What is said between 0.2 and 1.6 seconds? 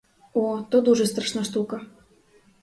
О, то дуже страшна